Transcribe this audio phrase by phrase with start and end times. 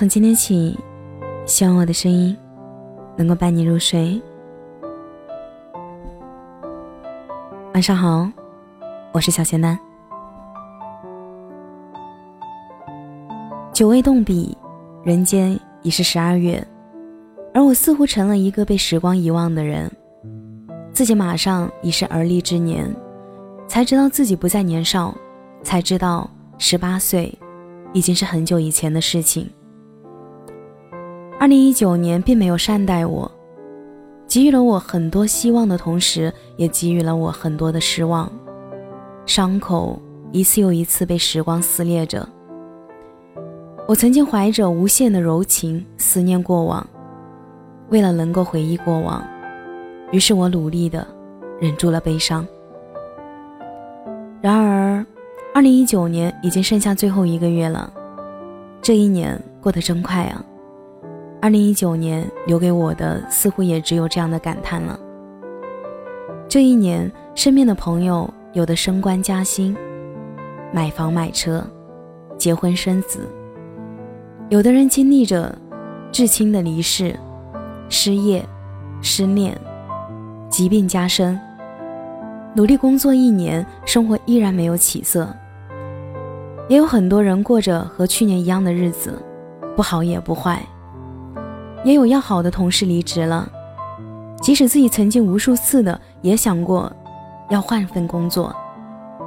[0.00, 0.74] 从今天起，
[1.44, 2.34] 希望我的声音
[3.18, 4.18] 能够伴你入睡。
[7.74, 8.26] 晚上好，
[9.12, 9.78] 我是小仙丹。
[13.74, 14.56] 久未动笔，
[15.04, 16.66] 人间已是十二月，
[17.52, 19.92] 而我似乎成了一个被时光遗忘的人。
[20.94, 22.90] 自己马上已是而立之年，
[23.68, 25.14] 才知道自己不再年少，
[25.62, 26.26] 才知道
[26.56, 27.38] 十八岁
[27.92, 29.46] 已经是很久以前的事情。
[31.40, 33.28] 二零一九年并没有善待我，
[34.28, 38.30] 给予了我很多希望的同时，也给予了我很多的失望。
[39.24, 39.98] 伤口
[40.32, 42.28] 一次又一次被时光撕裂着。
[43.88, 46.86] 我曾经怀着无限的柔情思念过往，
[47.88, 49.26] 为了能够回忆过往，
[50.12, 51.06] 于是我努力的
[51.58, 52.46] 忍住了悲伤。
[54.42, 55.02] 然而，
[55.54, 57.90] 二零一九年已经剩下最后一个月了，
[58.82, 60.44] 这一年过得真快啊！
[61.42, 64.98] 二零一九年留给我的似乎也只有这样的感叹了。
[66.46, 69.74] 这一年，身边的朋友有的升官加薪、
[70.70, 71.64] 买房买车、
[72.36, 73.20] 结婚生子；
[74.50, 75.56] 有的人经历着
[76.12, 77.18] 至亲的离世、
[77.88, 78.44] 失业、
[79.00, 79.56] 失恋、
[80.50, 81.40] 疾病加深。
[82.54, 85.26] 努力工作一年，生活依然没有起色。
[86.68, 89.14] 也有很多人过着和去年一样的日子，
[89.74, 90.60] 不好也不坏。
[91.84, 93.50] 也有要好的同事离职了，
[94.40, 96.92] 即使自己曾经无数次的也想过
[97.48, 98.54] 要换份工作，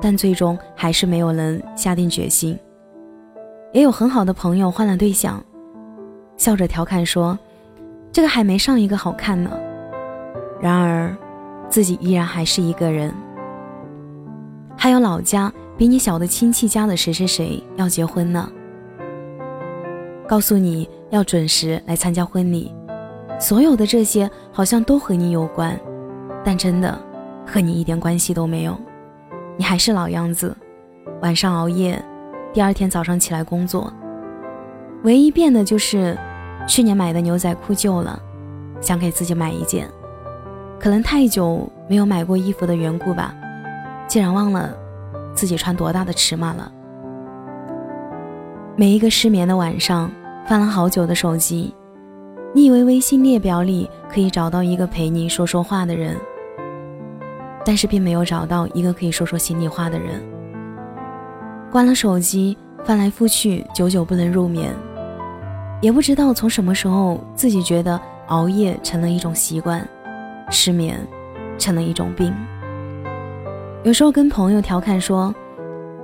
[0.00, 2.58] 但最终还是没有能下定决心。
[3.72, 5.42] 也有很好的朋友换了对象，
[6.36, 7.38] 笑着调侃说
[8.10, 9.50] ：“这个还没上一个好看呢。”
[10.60, 11.16] 然而，
[11.68, 13.14] 自己依然还是一个人。
[14.76, 18.50] 还有老家比你小的亲戚家的谁谁谁要结婚呢，
[20.30, 20.88] 告诉你。
[21.10, 22.72] 要准时来参加婚礼，
[23.40, 25.76] 所有的这些好像都和你有关，
[26.44, 26.96] 但真的
[27.44, 28.78] 和你一点关系都没有。
[29.56, 30.56] 你还是老样子，
[31.20, 32.00] 晚上熬夜，
[32.52, 33.92] 第二天早上起来工作。
[35.02, 36.16] 唯一变的就是
[36.64, 38.16] 去年买的牛仔裤旧了，
[38.80, 39.88] 想给自己买一件。
[40.78, 43.34] 可能太久没有买过衣服的缘故吧，
[44.06, 44.72] 竟然忘了
[45.34, 46.70] 自己穿多大的尺码了。
[48.76, 50.08] 每一个失眠的晚上。
[50.50, 51.72] 翻了好久的手机，
[52.52, 56.16] 你以为微信列表里可以找到一个陪你说说话的人，
[57.64, 60.20] 但是并没有找到一个可以说说心里话的人。
[61.70, 64.74] 关了手机，翻来覆去，久久不能入眠，
[65.80, 69.88] 也不知道从什么时候自己觉得熬夜成了一种习惯，
[70.50, 70.98] 失眠
[71.58, 72.34] 成了一种病。
[73.84, 75.32] 有时候跟朋友调侃说，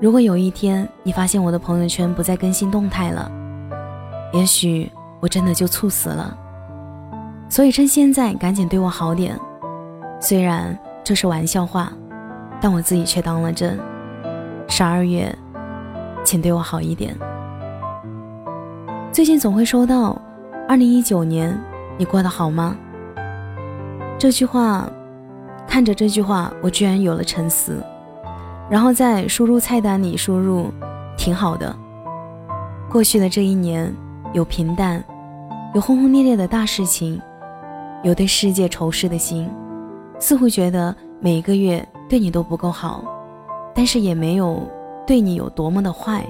[0.00, 3.32] 如果有一天你发现我的朋友圈不再更新动态了。
[4.32, 4.90] 也许
[5.20, 6.36] 我真的就猝死了，
[7.48, 9.38] 所以趁现在赶紧对我好点。
[10.20, 11.90] 虽然这是玩笑话，
[12.60, 13.78] 但我自己却当了真。
[14.68, 15.34] 十二月，
[16.22, 17.16] 请对我好一点。
[19.10, 20.20] 最近总会收到
[20.68, 21.58] “二零一九年
[21.96, 22.76] 你过得好吗”
[24.18, 24.86] 这句话，
[25.66, 27.82] 看着这句话，我居然有了沉思，
[28.68, 30.70] 然后在输入菜单里输入
[31.16, 31.74] “挺好的”。
[32.90, 33.90] 过去的这一年。
[34.34, 35.02] 有平淡，
[35.74, 37.20] 有轰轰烈烈的大事情，
[38.02, 39.48] 有对世界仇视的心，
[40.20, 43.02] 似乎觉得每一个月对你都不够好，
[43.74, 44.62] 但是也没有
[45.06, 46.26] 对你有多么的坏。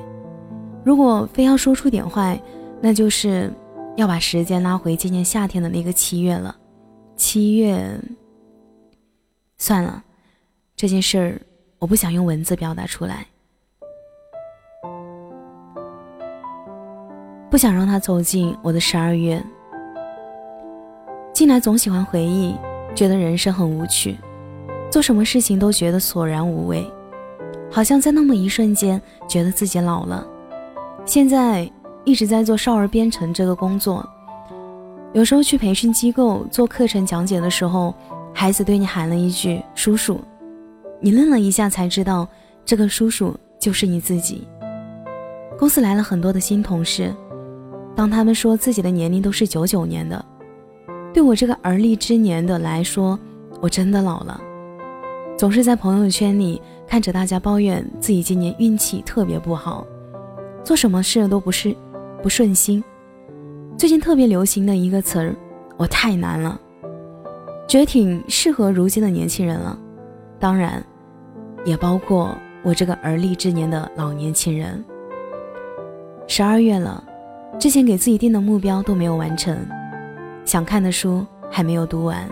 [0.85, 2.41] 如果非要说出点坏，
[2.81, 3.53] 那就是
[3.97, 6.55] 要把时间拉回今年夏天的那个七月了。
[7.17, 8.01] 七月，
[9.59, 10.03] 算了，
[10.77, 11.43] 这件事儿
[11.81, 13.27] 我不想用文字表达出来。
[17.59, 19.43] 不想让他走进我的十二月。
[21.33, 22.55] 近来总喜欢回忆，
[22.95, 24.17] 觉得人生很无趣，
[24.93, 26.89] 做什么事情都觉得索然无味，
[27.69, 30.25] 好像在那么一瞬间觉得自己老了。
[31.05, 31.69] 现在
[32.05, 34.09] 一直在做少儿编程这个工作，
[35.13, 37.93] 有时候去培训机构做课程讲解的时候，
[38.33, 40.21] 孩子对你喊了一句“叔叔”，
[41.03, 42.29] 你愣了一下才知道
[42.65, 44.47] 这个叔叔就是你自己。
[45.59, 47.13] 公司来了很多的新同事。
[47.99, 50.25] 当他们说自己的年龄都是九九年的，
[51.13, 53.19] 对我这个而立之年的来说，
[53.61, 54.41] 我真的老了。
[55.37, 59.85] 总是在朋友圈里看着大家抱怨自己今年运气特别不好，
[60.63, 61.75] 做什么事都不是
[62.23, 62.81] 不顺心。
[63.77, 65.35] 最近特别流行的一个词儿，
[65.77, 66.57] 我太难了，
[67.67, 69.77] 觉得挺适合如今的年轻人了。
[70.39, 70.81] 当然，
[71.65, 74.85] 也包括我这个而立之年的老年轻人。
[76.29, 77.03] 十二月了。
[77.59, 79.59] 之前给自己定的目标都没有完成，
[80.45, 82.25] 想看的书还没有读完，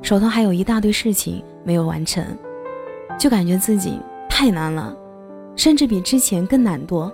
[0.00, 2.24] 手头还有一大堆事情没有完成，
[3.18, 4.00] 就感觉自己
[4.30, 4.96] 太难了，
[5.56, 7.12] 甚至比之前更懒惰。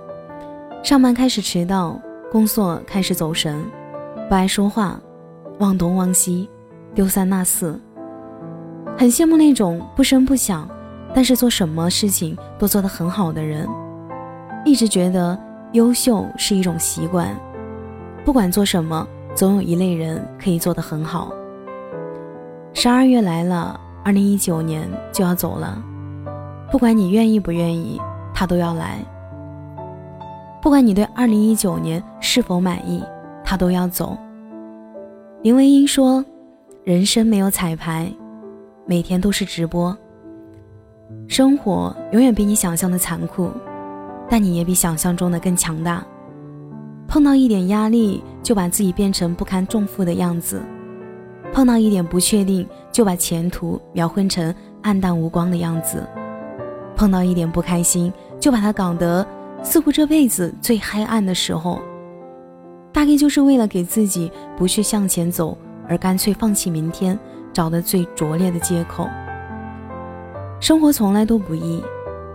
[0.84, 2.00] 上班开始迟到，
[2.30, 3.60] 工作开始走神，
[4.28, 5.00] 不爱说话，
[5.58, 6.48] 忘东忘西，
[6.94, 7.78] 丢三落四。
[8.96, 10.68] 很羡慕那种不声不响，
[11.12, 13.66] 但是做什么事情都做得很好的人。
[14.64, 15.36] 一直觉得
[15.72, 17.34] 优秀是一种习惯，
[18.24, 21.30] 不管做什么，总有一类人可以做得很好。
[22.72, 25.82] 十二月来了，二零一九年就要走了，
[26.70, 28.00] 不管你愿意不愿意，
[28.32, 28.98] 他都要来。
[30.62, 33.02] 不管你对二零一九年是否满意，
[33.44, 34.16] 他都要走。
[35.42, 36.24] 林徽因说
[36.82, 38.10] ：“人生没有彩排。”
[38.88, 39.96] 每天都是直播，
[41.28, 43.50] 生活永远比你想象的残酷，
[44.28, 46.04] 但你也比想象中的更强大。
[47.08, 50.58] 碰到一点压力，就把自己变成不堪重负的样子；
[51.52, 55.98] 碰到一点不确定，就把前途描绘成暗淡无光的样子；
[56.96, 59.26] 碰到一点不开心，就把它搞得
[59.62, 61.80] 似乎这辈子最黑暗的时候。
[62.92, 65.56] 大概就是为了给自己不去向前走，
[65.88, 67.18] 而干脆放弃明天。
[67.52, 69.08] 找的最拙劣的借口。
[70.60, 71.82] 生活从来都不易，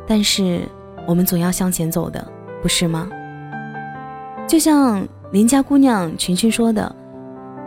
[0.08, 0.68] 但是
[1.08, 2.26] 我们总要向前走的，
[2.62, 3.10] 不是吗？
[4.48, 6.94] 就像邻家姑娘群群说的：“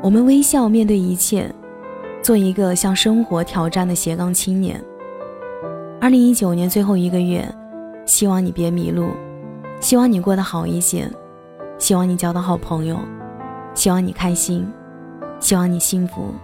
[0.02, 1.50] 我们微笑面对一切，
[2.22, 4.82] 做一个向生活挑战的斜杠青年。”
[6.00, 7.46] 二零一九年最后一个月，
[8.04, 9.08] 希望你别迷路，
[9.81, 11.08] 希望你过得好一些，
[11.78, 12.98] 希望你交到好朋友，
[13.72, 14.70] 希望你开心，
[15.40, 16.34] 希望你幸福。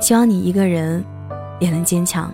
[0.00, 1.04] 希望你一个人
[1.60, 2.32] 也能坚强。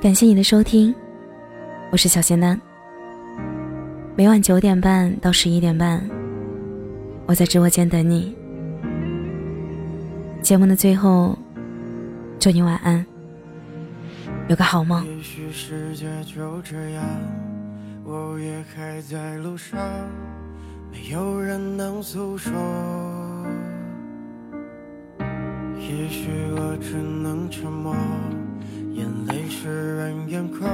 [0.00, 0.94] 感谢你的收听，
[1.90, 2.58] 我是小仙丹。
[4.14, 6.00] 每晚九点半到十一点半，
[7.26, 8.32] 我在直播间等你。
[10.40, 11.36] 节目的最后，
[12.38, 13.04] 祝你晚安，
[14.46, 15.04] 有个好梦。
[15.04, 17.04] 也许世界就这样
[18.04, 19.80] 我也还在路上，
[20.92, 22.52] 没有人能诉说。
[25.18, 27.96] 也许我只能沉默，
[30.38, 30.70] 眼眶，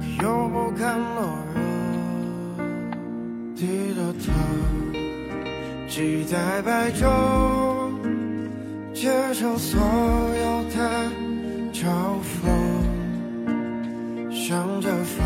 [0.00, 1.20] 可又不敢懦
[1.54, 1.60] 弱。
[3.54, 4.32] 低着头，
[5.86, 7.04] 期待白昼，
[8.94, 10.76] 接受所有的
[11.70, 11.84] 嘲
[12.24, 12.48] 讽，
[14.30, 15.22] 向着风。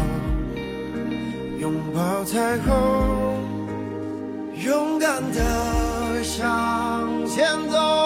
[1.60, 3.38] 拥抱彩虹，
[4.64, 7.99] 勇敢的向前走。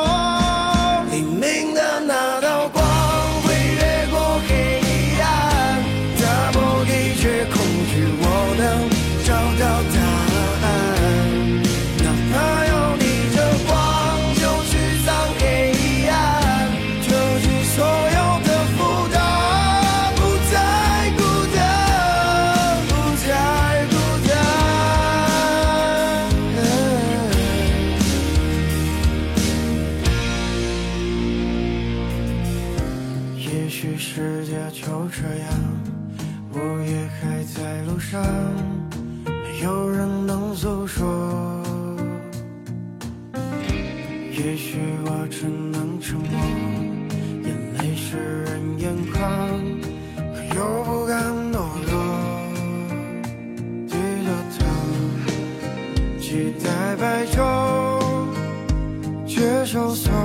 [33.84, 35.46] 许世界就这样，
[36.52, 38.18] 我也还在路上，
[39.26, 41.04] 没有人能诉说。
[44.30, 46.30] 也许我只能沉默，
[47.42, 49.20] 眼泪湿润眼眶，
[50.16, 51.92] 可又不敢懦弱。
[53.86, 53.92] 低
[54.24, 54.64] 着头，
[56.18, 57.36] 期待白昼，
[59.26, 60.23] 接受所。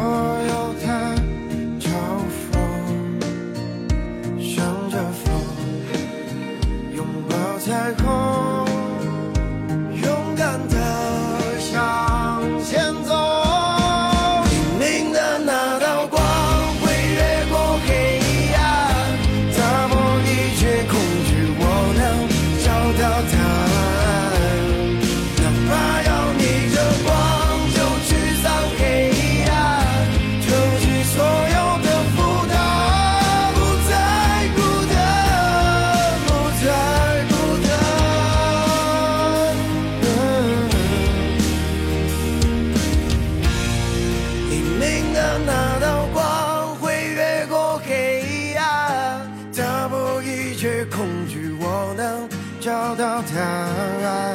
[53.35, 54.33] 答案，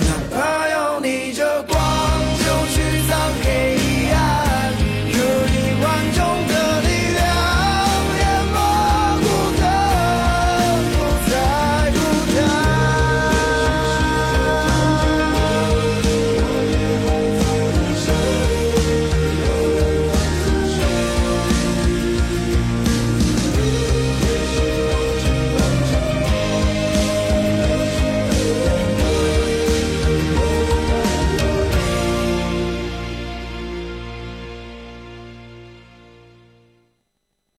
[0.00, 1.73] 哪怕要逆着。